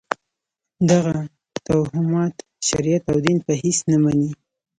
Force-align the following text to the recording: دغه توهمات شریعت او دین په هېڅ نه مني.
دغه 0.89 1.17
توهمات 1.65 2.35
شریعت 2.67 3.03
او 3.11 3.17
دین 3.25 3.37
په 3.47 3.53
هېڅ 3.61 3.77
نه 3.89 3.97
مني. 4.03 4.31